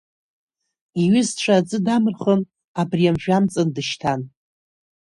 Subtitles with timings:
[1.01, 2.41] Иҩызцәа аӡы дамырхын,
[2.81, 4.21] абри амжәа амҵан дышьҭан…